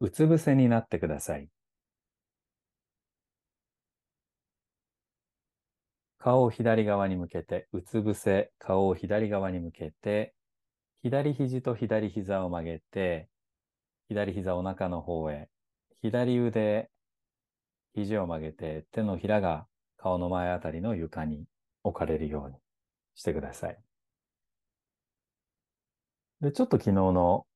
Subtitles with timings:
[0.00, 1.48] うつ伏せになってください。
[6.18, 10.34] 顔を左側に向けて、うつ伏せ、顔を左側に向けて、
[11.02, 13.28] 左肘と左膝を曲げて、
[14.08, 15.48] 左膝お腹の方へ、
[16.02, 16.90] 左腕、
[17.94, 21.46] 肘を曲げて、手のひらが顔の前あたりの床に
[21.82, 22.56] 置かれるように
[23.14, 23.78] してください。
[26.40, 27.46] で、ちょっと昨日の、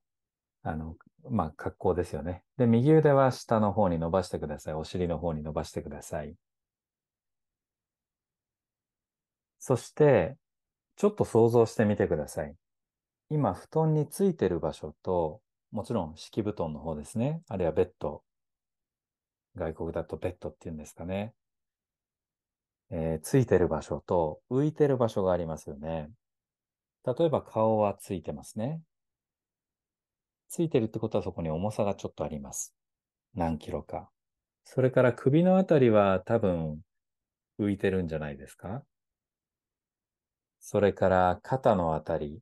[0.63, 0.97] あの、
[1.31, 2.43] まあ、格好ですよね。
[2.57, 4.75] で、右腕は下の方に伸ばしてください。
[4.75, 6.35] お尻の方に伸ばしてください。
[9.59, 10.37] そして、
[10.97, 12.57] ちょっと想像してみてください。
[13.31, 17.43] 今、布団についてる場所と、もちろん敷布団の方ですね。
[17.49, 18.23] あるいはベッド。
[19.57, 21.35] 外国だとベッドっていうんですかね。
[22.91, 26.11] えー、ついてる場所と浮いてる場所がありますよね。
[27.05, 28.81] 例えば顔はついてますね。
[30.53, 32.75] ついてるってことはそこに重さがちょっとあります。
[33.35, 34.11] 何キロか。
[34.65, 36.83] それから首のあたりは多分
[37.59, 38.83] 浮いてるんじゃないですか？
[40.61, 42.41] それから肩のあたり、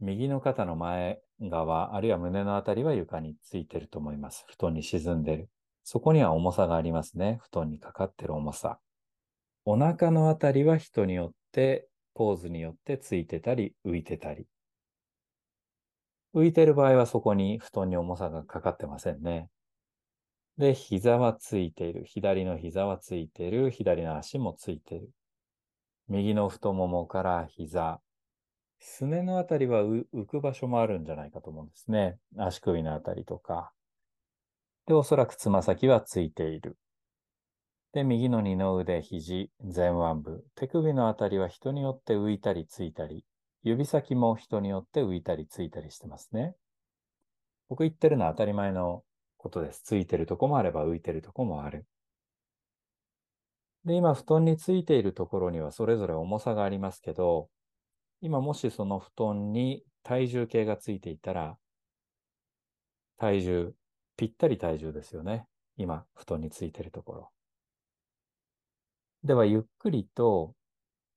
[0.00, 4.46] 右の肩の前側、あるいは胸のあたりは床についてると思います。
[4.48, 5.50] 布団に沈んでる。
[5.84, 7.38] そこには重さがありますね。
[7.42, 8.78] 布団にかかってる重さ。
[9.66, 14.46] お腹のあたりは人によって、ポーズによってついてたり、浮いてたり。
[16.38, 19.50] 浮いてる場合はそこに布団に重さがかかってませんね。
[20.56, 22.04] で、膝はついている。
[22.04, 23.72] 左の膝はついている。
[23.72, 25.10] 左の足もついている。
[26.08, 28.00] 右の太ももから膝、
[28.78, 32.18] すねのあたりは浮く場所もあるんじゃないかと思うんですね。
[32.36, 33.72] 足首のあたりとか。
[34.86, 36.78] で、おそらくつま先はついている。
[37.92, 43.24] で、右の二の腕、肘、前腕部、手首のあたりは人によって浮いたりついたり、
[43.62, 46.54] 指先も人によって浮いたりついたりしてますね。
[47.68, 49.02] 僕言ってるのは当たり前の
[49.36, 49.82] ことです。
[49.82, 51.86] ついてるとこもあれば浮いてるとこもある。
[53.84, 57.48] で、今、布団についているところにはそれぞれ重さがありますけど、
[58.20, 61.56] 今もしその布団に体重計がついていたら、
[63.16, 63.74] 体重、
[64.16, 65.46] ぴったり体重ですよね。
[65.76, 67.30] 今、布団についているところ。
[69.24, 70.54] では、ゆっくりと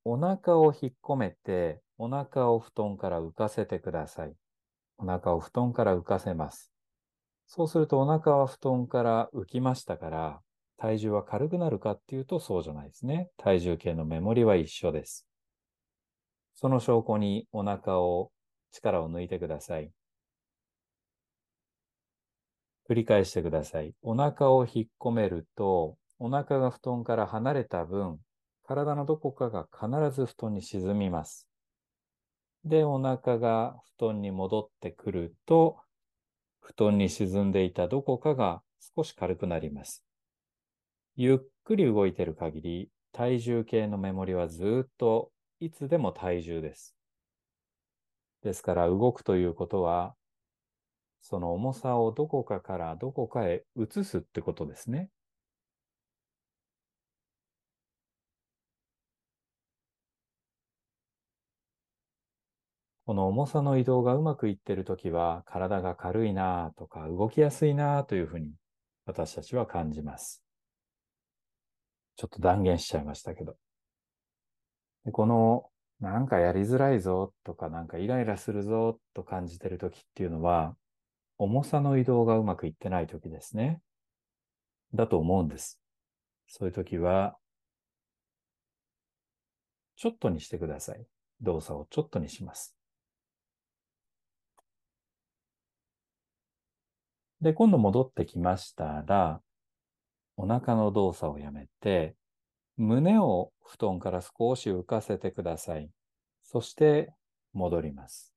[0.03, 4.34] お腹を引っ込めて、お腹を布団から浮かせてください。
[4.97, 6.72] お腹を布団から浮かせます。
[7.47, 10.41] そうするとお腹は布団から浮きましたから、
[10.78, 13.29] 体重は軽くなるかっていうとそうじゃないですね。
[13.38, 15.28] 体重計のメモリは一緒です。
[16.56, 18.31] その証拠にお腹を、
[18.72, 19.91] 力を抜いてください。
[22.89, 23.94] 繰り返してください。
[24.01, 28.19] お腹を引っ込めると、お腹が布団から離れた分、
[28.71, 31.45] 体のどこかが必ず布団に沈みます。
[32.63, 35.77] で、お腹が布団に戻ってくると、
[36.61, 38.61] 布団に沈んでいたどこかが
[38.95, 40.05] 少し軽くなります。
[41.17, 46.95] ゆっくり動いている限り、体重計のメモリはずっといつでも体重です。
[48.41, 50.15] ですから動くということは、
[51.19, 55.09] その重さをどこかからどこかへ移すってことですね。
[63.11, 68.53] この重さの移動がうまくいってるときは、体が軽いなとか動きやすいなというふうに
[69.05, 70.41] 私たちは感じます。
[72.16, 73.57] ちょっと断言しちゃいましたけど。
[75.03, 75.66] でこの、
[76.00, 80.77] なんかやりづらいぞとか、なんかイライラするぞと感じてるときっていうのは、
[81.38, 83.81] 重さの移動がうまくいってないときですね。
[84.94, 85.81] だと思うんです。
[86.47, 87.35] そういうときは、
[89.97, 91.05] ちょっとにしてください。
[91.41, 92.73] 動作をちょっとにします。
[97.41, 99.41] で、今度戻ってきましたら、
[100.38, 102.16] お腹の動作をやめて、
[102.78, 105.90] 胸を布団から少し浮かせてください。
[106.44, 107.13] そして
[107.53, 108.34] 戻ります。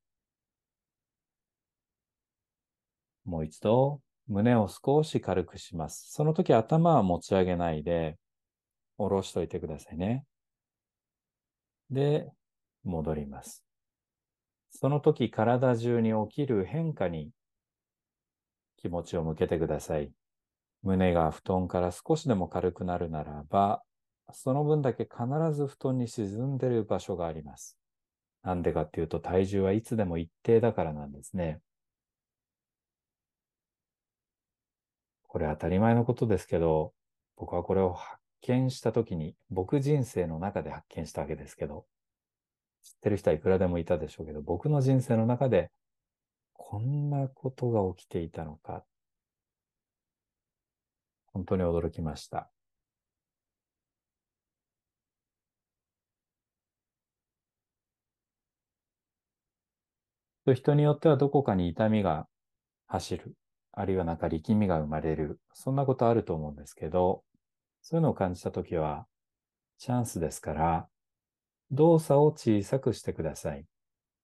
[3.25, 6.11] もう一度、胸を少し軽くします。
[6.11, 8.17] その時頭は持ち上げないで、
[8.97, 10.25] 下ろしといてくださいね。
[11.91, 12.31] で、
[12.83, 13.63] 戻ります。
[14.71, 17.29] その時体中に起きる変化に
[18.85, 20.11] 気持ちを向けてください。
[20.83, 23.81] 胸が布団から少しでも軽くなるならば、
[24.31, 27.79] その分だけ必ず布団に沈んでる場所があります。
[28.43, 31.61] なんでかっていうと体重はいつでも一定だからなんですね。
[35.27, 36.93] これ当たり前のことですけど、
[37.37, 41.87] 僕はこれを発見したときに、僕人生の中で発見したわけですけど、
[42.83, 45.71] 知ってる人はいくらでもいたでしょうけど、僕の人生の中で
[46.67, 48.83] こんなことが起きていたのか
[51.27, 52.49] 本当に驚きました。
[60.55, 62.25] 人によってはどこかに痛みが
[62.87, 63.35] 走る、
[63.71, 67.23] あるいはなんか力みが生まれる、そんなことあると思うんですけど、
[67.83, 69.05] そういうのを感じたときは、
[69.77, 70.87] チャンスですから、
[71.69, 73.65] 動作を小さくしてください。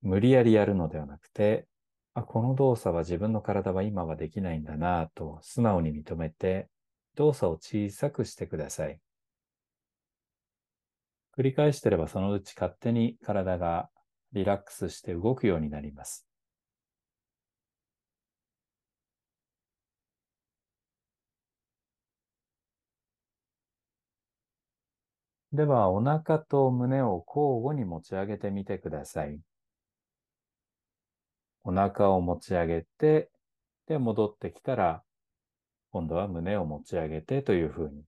[0.01, 1.67] 無理やりやるのではなくて、
[2.13, 6.69] あ、この動作は自分の体は今はできないんだなぁと素直に認めて、
[7.15, 9.01] 動作を小さくしてください。
[11.37, 13.89] 繰り返してればそのうち勝手に体が
[14.31, 16.25] リラックスして動くようになります。
[25.53, 29.39] では、お腹と胸を交互に持ち上げてみてください。
[31.63, 33.29] お腹を持ち上げて、
[33.87, 35.03] で、戻ってきたら、
[35.91, 38.03] 今度は胸を持ち上げてというふうに。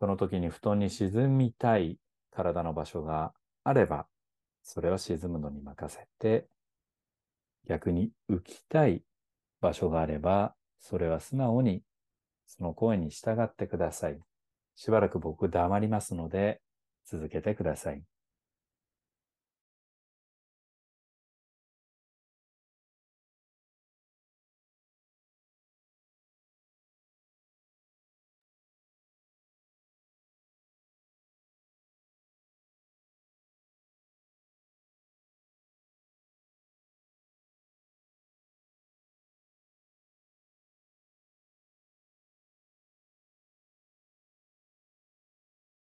[0.00, 1.98] その時に布団に沈みたい
[2.30, 3.32] 体の場所が
[3.62, 4.06] あれば、
[4.62, 6.48] それは沈むのに任せて、
[7.68, 9.02] 逆に浮きたい
[9.60, 11.82] 場所があれば、それは素直に
[12.46, 14.18] その声に従ってください。
[14.74, 16.60] しばらく僕黙りますので、
[17.06, 18.02] 続けてください。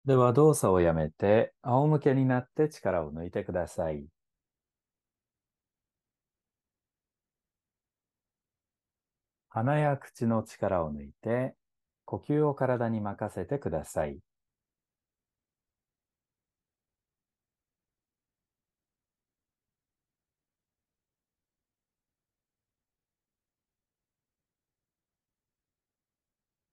[0.05, 4.05] では動作をやめて、仰向けになって力を抜いてください。
[9.49, 11.55] 鼻や口の力を抜いて、
[12.05, 14.19] 呼吸を体に任せてください。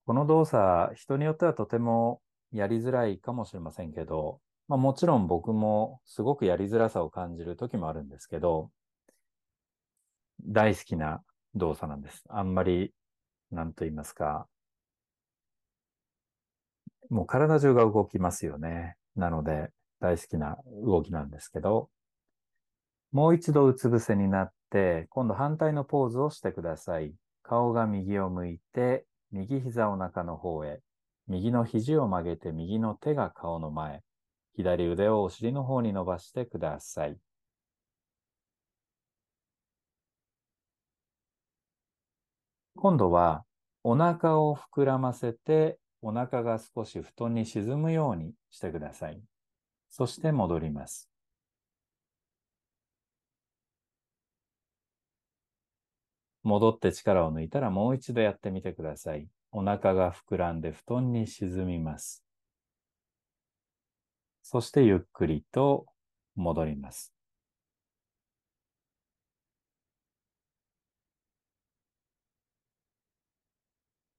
[0.07, 2.21] この動作、人によってはとても
[2.53, 8.71] やりづらいかもしれませんけど、まあ、もちろん僕もすごくやりづらさを感じる時もあるんですけど、
[10.47, 11.23] 大好きな
[11.55, 12.25] 動作なんです。
[12.29, 12.93] あんまり、
[13.51, 14.47] なんと言いますか、
[17.09, 18.97] もう体中が動きますよね。
[19.17, 21.89] なので、大好きな動きなんですけど、
[23.11, 27.15] もう一度うつ伏せになって、今度反対のポーズをしてください。
[27.43, 30.81] 顔が右を向いて、右膝を中の方へ、
[31.29, 34.03] 右の肘を曲げて右の手が顔の前、
[34.57, 37.19] 左腕をお尻の方に伸ばしてください。
[42.77, 43.45] 今度は
[43.83, 49.21] お腹を膨らませてお腹が少し布団に沈むようにしてください。
[49.91, 51.09] そして戻ります。
[56.43, 59.29] 戻って力を抜いたらもう一度やってみてください。
[59.59, 62.23] お腹が膨らんで布団に沈みます。
[64.43, 65.87] そしてゆっくりと
[66.37, 67.13] 戻ります。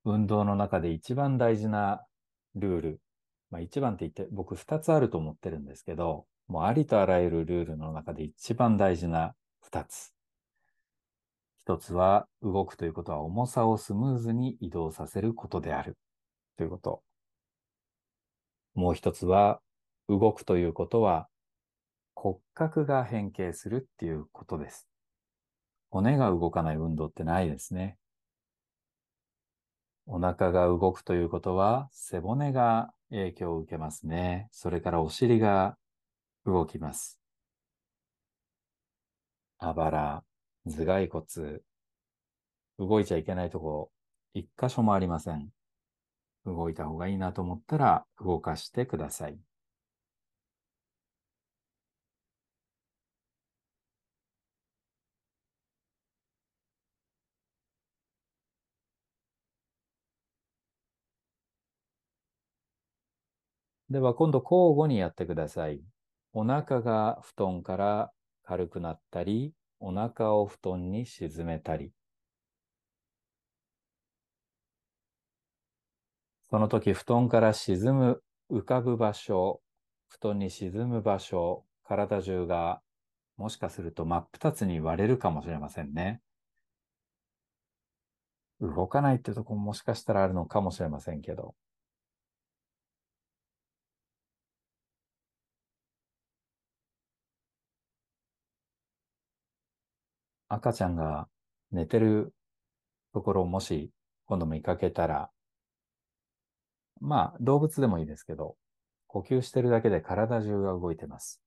[0.04, 2.06] 運動の中で一番大事な
[2.56, 3.02] ルール。
[3.50, 10.19] まあ一番って言って僕二つあると思ってるんですけど、もうありとあらゆるルールの中で一番大事な二つ。
[11.70, 16.00] 一つは動くということは重さをスムーズに移動させることである
[16.58, 17.04] ということ。
[18.74, 19.62] もう一つは
[20.08, 21.28] 動くということは
[22.16, 24.90] 骨格が変形するっていうことです。
[25.92, 28.00] 骨が動かない運動ってないですね。
[30.08, 34.48] お腹が動くということは背骨が影響を受けますね。
[34.50, 35.78] それからお尻が
[36.48, 37.20] 動きます。
[39.60, 40.24] あばら、
[40.66, 41.62] 頭蓋骨、
[42.80, 43.92] 動いちゃいけないとこ、
[44.34, 45.52] 一箇所もありません。
[46.46, 49.40] 動いた方がいいなと思ったら動かしてください。
[63.90, 65.82] では今度交互にやってください。
[66.34, 68.12] お腹が布団から
[68.44, 71.92] 軽くなったり、お腹を布団に沈めたり。
[76.50, 79.62] その時、布団から沈む、浮かぶ場所、
[80.08, 82.82] 布団に沈む場所、体中が
[83.38, 86.22] もしかすると真っ二つに割れるかもしれませんね。
[88.62, 91.56] 動かないってとこももしかしたらあるのかもしれませんけど。
[100.50, 101.28] 赤ちゃんが
[101.72, 102.34] 寝てる
[103.14, 103.92] ところをもし
[104.26, 105.32] 今度見かけたら、
[107.02, 108.58] まあ動物でもいいですけど、
[109.08, 111.42] 呼吸してるだけで体中が動いてます。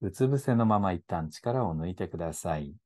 [0.00, 2.76] うつ伏せのまま一旦力を抜いてください。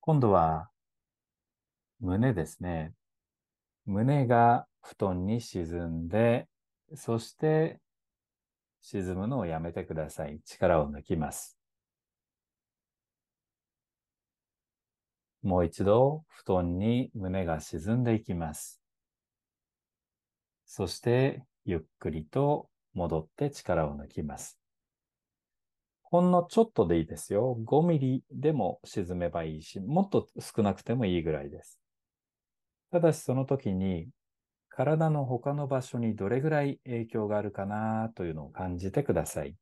[0.00, 0.70] 今度は
[2.00, 2.94] 胸ですね。
[3.86, 6.48] 胸が布団に沈んで、
[6.94, 7.80] そして
[8.80, 10.40] 沈むのをやめてください。
[10.44, 11.58] 力を抜きます。
[15.42, 18.80] もう一度布団に胸が沈んでいきます。
[20.66, 24.58] そしてゆっくりと戻って力を抜きます。
[26.02, 27.58] ほんのちょっとでいいですよ。
[27.64, 31.78] 5ミリでも沈めばいいし、もっと少なくてもいいぐらいです。
[32.90, 34.08] ただしその時に
[34.78, 39.56] 体の他の場所にどれぐらい影響があるかなというのを感じてください。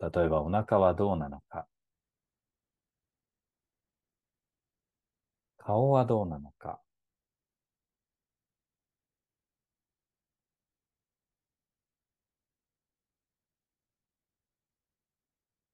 [0.00, 1.66] 例えばお腹はどうなのか。
[5.58, 6.80] 顔はどうなのか。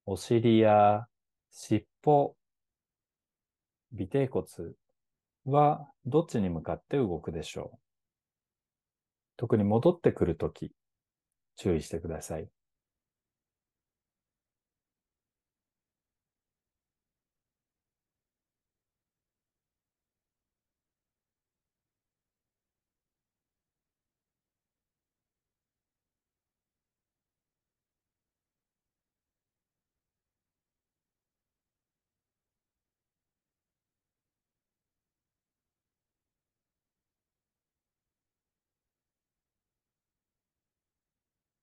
[0.04, 1.06] お尻や
[1.52, 2.36] 尻尾、
[3.94, 4.46] 尾てい骨
[5.50, 7.78] はどっちに向かって動くでしょう？
[9.36, 10.72] 特に戻ってくるとき、
[11.56, 12.48] 注意してください。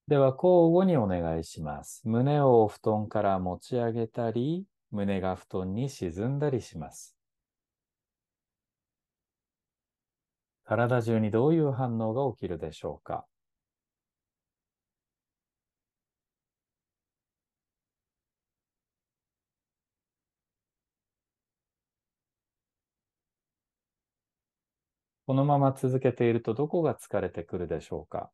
[0.07, 2.01] では、交互にお願いします。
[2.07, 7.17] 胸をお布団から持ち上げたり、胸が布団に沈んだりします。
[10.63, 13.25] 体中にどういう反応が起きるでしょうか？
[25.25, 28.31] このまま続けているとどこが疲れてくるでしょうか？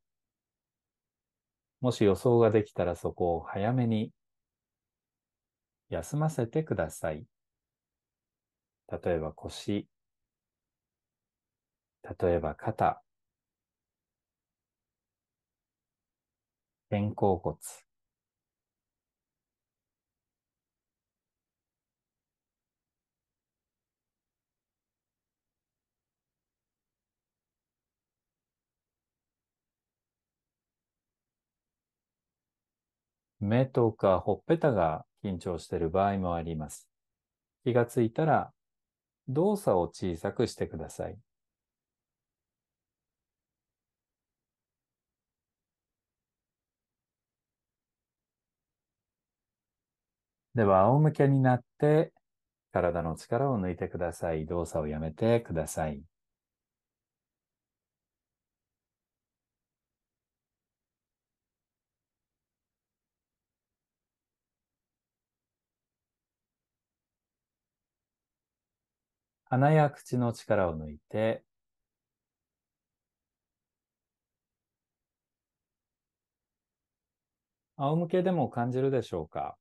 [1.84, 4.12] もし予想ができたらそこを早めに
[5.90, 7.26] 休ませてください。
[8.90, 9.90] 例えば腰、
[12.18, 13.04] 例えば肩、
[16.90, 17.58] 肩甲骨、
[33.44, 36.90] 目とかほっぺたが緊張している場合もあります。
[37.66, 38.54] 気がついたら
[39.28, 41.18] 動作を小さくしてください。
[50.56, 52.12] では、仰向けになって
[52.74, 54.46] 体の力を抜いてください。
[54.48, 56.04] 動作をやめてください。
[69.56, 71.44] 鼻や口の力を抜いて、
[77.76, 79.56] 仰向けでも感じるでしょうか？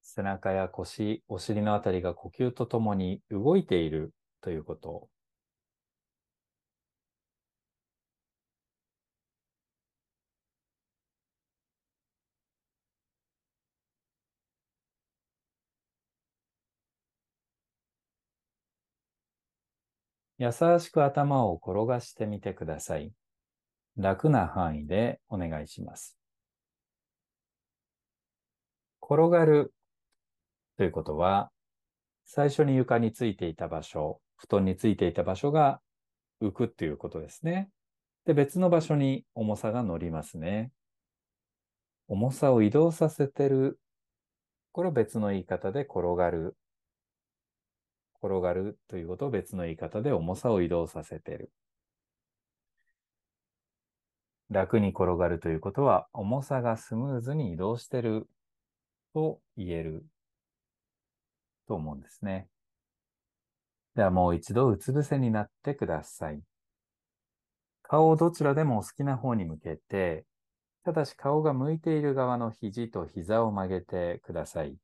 [0.00, 5.10] 背中や腰、お尻のあたりが呼吸とともに動いているということ。
[20.38, 23.12] 優しく頭を転がしてみてください。
[23.96, 26.16] 楽な範囲でお願いします。
[29.02, 29.74] 転がる
[30.76, 31.50] ということは、
[32.24, 35.80] 最初に床についていた場所、布団についていた場所が
[36.40, 37.68] 浮くっていうことですね。
[38.24, 40.70] で、別の場所に重さが乗りますね。
[42.06, 43.80] 重さを移動させてる。
[44.70, 46.56] これは別の言い方で転がる
[48.22, 51.50] 転がるということを別の言い方で重さを移動させている。
[54.50, 58.28] 楽に転がるということは、重さがスムーズに移動してる
[59.14, 60.06] と言える
[61.66, 62.48] と思うんですね。
[63.94, 66.40] ではもう一度うつ伏せになってください。
[67.82, 70.24] 顔をどちらでもお好きな方に向けて、
[70.84, 74.76] ただし顔が向いている側の肘と膝を曲げてください。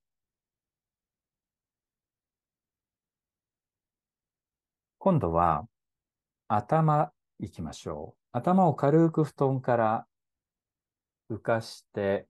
[5.04, 5.68] 今度は
[6.48, 8.18] 頭行きましょう。
[8.32, 10.06] 頭を軽く布団から
[11.30, 12.26] 浮かして、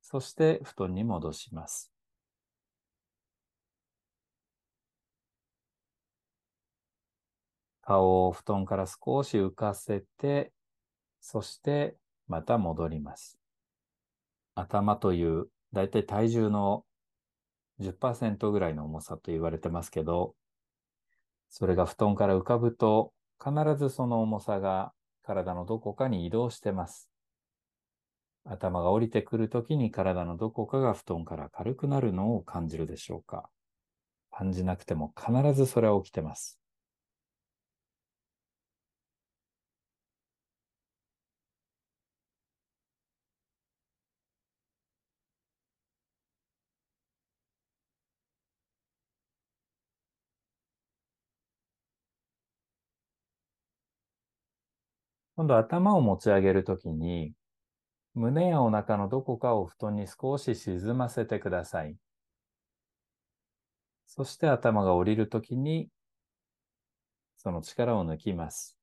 [0.00, 1.92] そして布団に戻します。
[7.82, 10.54] 顔を布団から少し浮かせて、
[11.20, 13.38] そしてまた戻ります。
[14.54, 16.86] 頭というだいたい体重の
[17.78, 20.34] 10%ぐらいの重さと言われてますけど、
[21.54, 27.10] それが布団から浮かぶと必ずその重さが体のどこかに移動してます。
[28.46, 33.50] 頭が降りてくるときに体のどこかが布団から軽くなるのを感じるでしょうか
[34.30, 36.61] 感じなくても必ずそれは起きてます。
[55.36, 57.32] 今度頭を持ち上げるときに、
[58.14, 61.96] 胸やお腹のどこかを布団に少し沈ませてください。
[64.06, 65.88] そして頭が降りるときに、
[67.38, 68.76] その力を抜きます。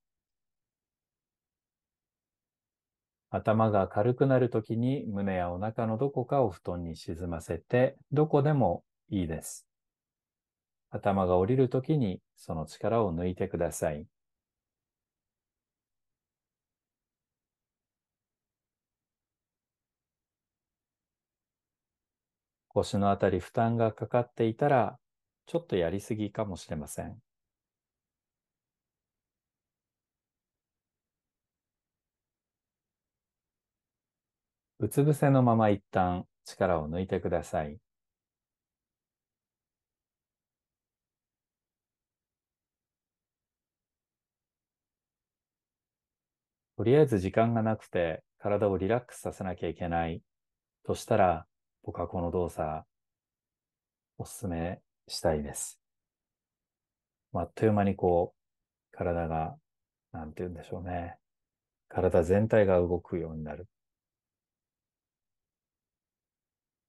[3.30, 9.68] 頭が軽くなるときに胸やお腹のどこかを布団に沈ませて、どこでもいいです。
[10.90, 14.08] 頭が降りるときにその力を抜いてください。
[22.70, 24.98] 腰のあたり負担がかかっていたら、
[25.46, 27.22] ちょっとやりすぎかもしれません。
[34.80, 37.80] うつ伏せのまま一旦力を抜いてください。
[46.78, 50.24] とりあえず時間がなくて体をリラックスさせなきゃいけない
[50.86, 51.46] としたら、
[51.90, 52.84] 僕はこの動作、
[54.20, 55.80] おすすめしたいです。
[57.34, 59.56] あっという間にこう、体が、
[60.12, 61.16] なんて言うんでしょうね。
[61.88, 63.68] 体全体が動くようになる。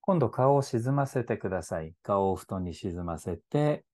[0.03, 1.95] 今度顔を沈ませてください。
[2.03, 3.87] 顔を布団に沈ませて、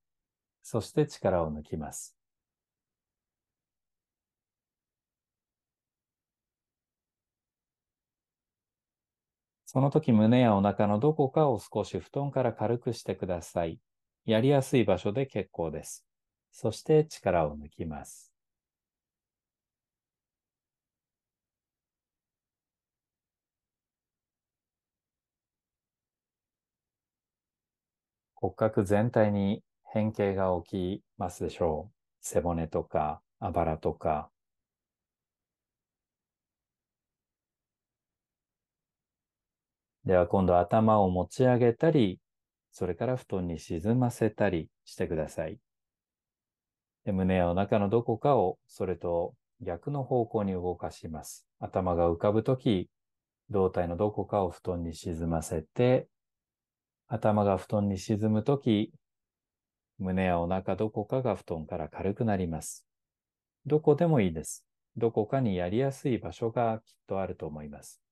[0.64, 2.15] そして力を抜きます。
[9.76, 13.78] その時胸やお腹のどこかを少し布団から軽くしてください。
[14.24, 16.06] やりやすい場所で結構です。
[16.50, 18.32] そして力を抜きます。
[28.34, 31.94] 骨格全体に変形が起きますでしょう。
[32.22, 34.30] 背骨とか、あばらとか、
[40.06, 42.20] では今度頭を持ち上げたり、
[42.70, 45.58] それから布団に沈ませたりしてください。
[47.04, 51.44] で胸やお腹のどこかをそれと逆の方向に動かします。
[51.58, 52.88] 頭が浮かぶとき、
[53.50, 56.06] 胴体のどこかを布団に沈ませて、
[57.08, 58.92] 頭が布団に沈むとき、
[59.98, 62.86] 胸やお腹どこかが布団から軽くなります。
[63.64, 64.64] どこでもいいです。
[64.96, 68.05] どこかにやりやすい場所がきっとあると思います。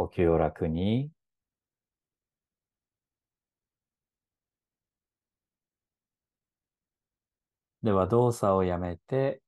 [0.00, 1.10] 呼吸を楽に。
[7.82, 9.42] では動作をやめて、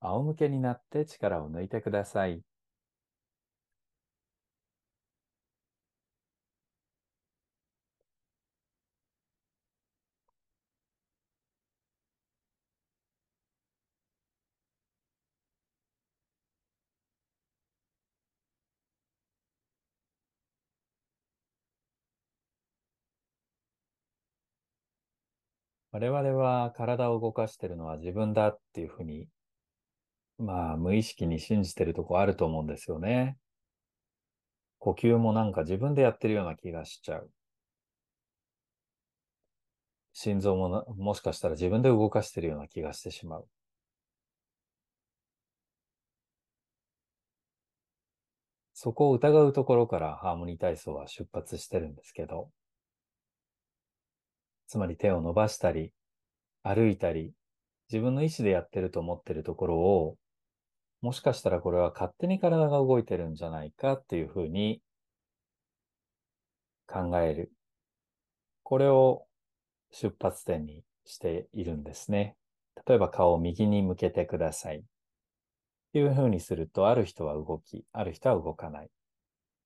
[0.00, 2.42] 仰向けになって力を抜いてください。
[25.94, 29.28] 我々は体を動かしてるのは自分だっていうふうに、
[30.38, 33.38] まあ無意識に信じてるとこあると思うんですよね。
[34.80, 37.30] 呼吸もなんか自分でやってるような気がしちゃう。
[40.12, 43.46] 心臓ももしかしたら自分で動かしてるような気がしてしまう。
[48.72, 52.50] そこを疑うところからハーモニー体操は出発してるんですけど、
[54.74, 55.92] つまり手を伸ばしたり、
[56.64, 57.32] 歩いたり、
[57.92, 60.16] 自分の意思でやってると思ってるところを、
[61.00, 64.82] もしかしたらこれは勝手に体が動いてるんじゃないかっていうふうに
[66.88, 67.52] 考える。
[68.64, 69.26] これを
[69.92, 72.34] 出発点にしているんですね。
[72.84, 74.78] 例えば顔を右に向けてください。
[74.78, 74.82] っ
[75.92, 78.90] ていうふうにすると、ある人は動き、ある人は動かない。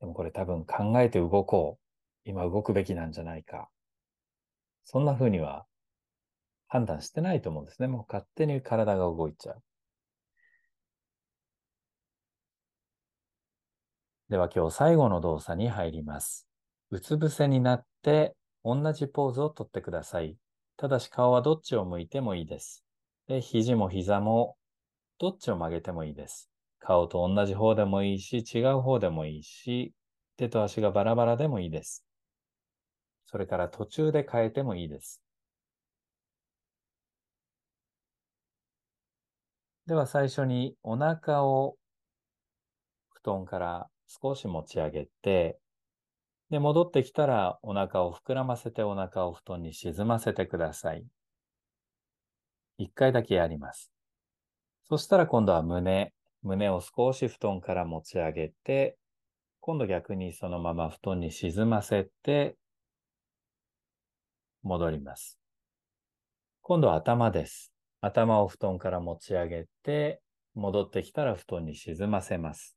[0.00, 1.84] でもこれ多分考えて動こう。
[2.26, 3.70] 今動くべきなんじゃないか。
[4.90, 5.66] そんなふうには
[6.66, 7.88] 判断してないと思うんですね。
[7.88, 9.62] もう勝手に体が動いちゃう。
[14.30, 16.48] では今日最後の動作に入ります。
[16.90, 20.38] うつ伏せになって同じポーズをとってください。
[20.78, 22.82] ただし顔はどっちを向いてもいいです。
[23.26, 24.56] で、肘も膝も
[25.18, 26.48] どっちを曲げてもいいです。
[26.78, 29.92] 顔と同じ方でもいいし、違う方でもいいし、
[30.38, 32.07] 手と足がバラバラでもいいです。
[33.30, 35.20] それから途中で変えてもいいです。
[39.86, 41.76] では最初にお腹を
[43.10, 45.58] 布団から少し持ち上げて、
[46.48, 51.04] で、戻ってきたらお腹を膨らませてお腹を布団に沈ませてください。
[52.78, 53.92] 一回だけやります。
[54.88, 58.96] そしたら今度は胸、胸を少し布団から持ち上げて、
[59.60, 62.56] 今度逆にそのまま布団に沈ませて、
[64.68, 65.38] 戻ります。
[66.60, 67.72] 今度は頭です。
[68.02, 70.20] 頭を布団から持ち上げて、
[70.54, 72.76] 戻ってきたら布団に沈ませます。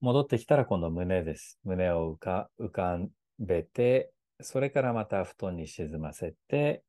[0.00, 1.58] 戻ってきたら今度胸です。
[1.64, 2.98] 胸を浮か浮か
[3.38, 6.84] べて、それからまた布団に沈ませて、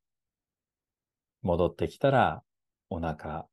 [1.40, 2.42] 戻ってきたら
[2.90, 3.46] お腹。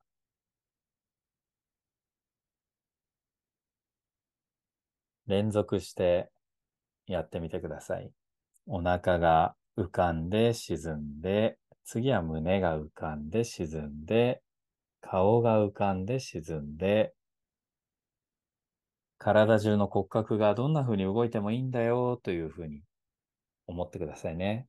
[5.26, 6.30] 連続して
[7.10, 8.12] やってみてください。
[8.68, 14.42] お腹が浮かんで沈んで、次は胸が浮かんで沈んで、
[15.02, 17.14] 顔が浮かんで沈んで、
[19.18, 22.82] 体中の骨格がどんな風に動いてもいいんだよという風に
[23.68, 24.68] 思ってくださいね。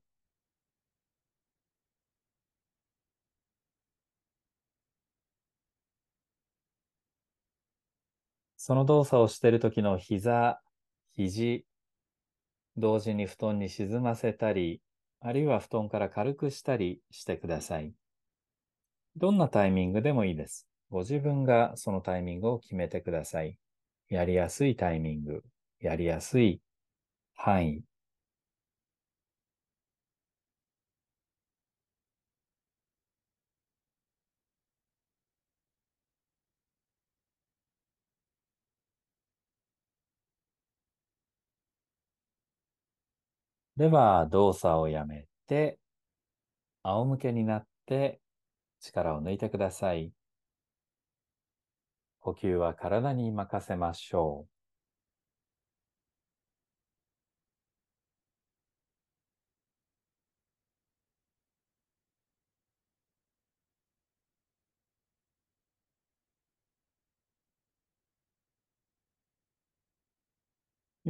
[8.57, 10.61] その動作をしている時の膝、
[11.15, 11.65] 肘、
[12.81, 14.81] 同時に布団に沈ませたり、
[15.21, 17.93] あるいは布団から軽くしたりしてください。
[19.17, 20.67] どんなタイミングでもいいです。
[20.91, 23.57] ご自分がそのタイミングを決めてください。
[24.09, 25.45] やりやすいタイミング、
[25.79, 26.61] やりやすい
[27.35, 27.83] 範囲、
[43.81, 45.79] では、動作をやめて、
[46.83, 48.21] 仰向けになって
[48.79, 50.13] 力を抜いてください。
[52.19, 54.60] 呼吸は体に任せましょう。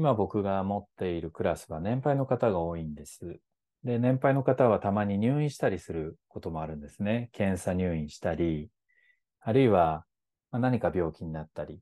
[0.00, 3.38] 今僕が持っているクラスは年配の方が多いんです。
[3.84, 7.28] で、年配の方はたまに入院したりすることもあるんですね。
[7.32, 8.70] 検査入院したり、
[9.42, 10.06] あるいは
[10.52, 11.80] 何か病気になったり。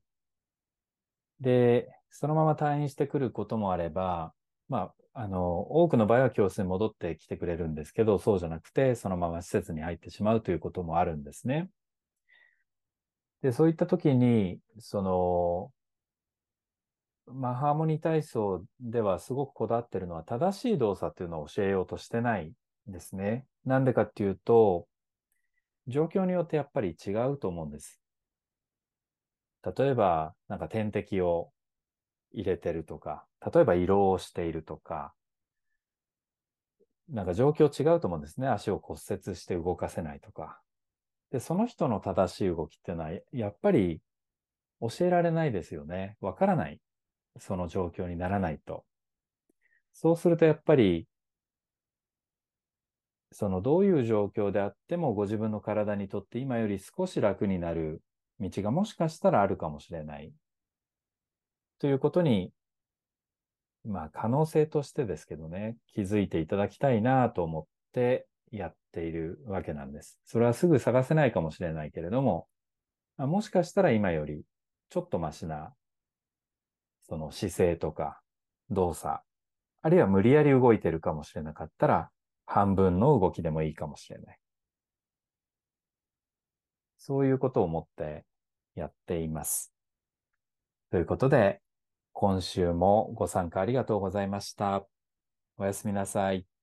[1.38, 4.32] で、そのまま退院してくることもあれば、
[4.68, 11.70] まあ、あの、多くの場合は教室に戻ってきてくれるんですけど、そうじゃなくて、そのまま施設に入ってしまうということもあるんですね。
[13.42, 15.70] で、そういった時に、その、
[17.32, 22.52] まあ、ハーモニー体操ではすごくこだわってるのは正しい動作っていうのを教えようとしてない
[22.88, 23.46] んですね。
[23.64, 24.86] なんでかっていうと、
[25.86, 28.00] 状況によってやっぱり違うと思うんです。
[29.76, 31.50] 例えば、なんか点滴を
[32.32, 35.14] 入れてるとか、例えば胃ろをしているとか、
[37.08, 38.48] なんか状況違うと思うんですね。
[38.48, 40.60] 足を骨折して動かせないとか。
[41.30, 44.00] で、その人の正しい動きっていうのは、やっぱり
[44.80, 46.16] 教えられないですよね。
[46.20, 46.80] わからない。
[47.38, 48.84] その状況にならないと。
[49.92, 51.06] そうするとやっぱり、
[53.32, 58.02] そのどういう状況であってもご自分の体にとって今より少し楽になる
[58.40, 60.32] 道がもしかしたらあるかもしれない。
[61.78, 62.52] ということに、
[63.84, 70.18] まあ可能性としてですけどね、気づいていただきたいなと思ってやっているわけなんです。
[70.24, 72.48] それはすぐ探せないかもしれないけれども、
[73.18, 74.42] もしかしたら今より
[74.90, 75.74] ちょっとマシな、
[77.08, 78.20] その姿勢とか
[78.70, 79.20] 動作、
[79.82, 82.10] あるいは無理やり動いてるかもしれなかったら、
[82.46, 84.38] 半分の動きでもいいかもしれない。
[86.98, 88.24] そういうことを思って
[88.74, 89.72] やっています。
[90.90, 91.60] ということで、
[92.12, 94.84] 今週もご参加ありがとうございました。
[95.56, 96.57] おやすみなさい。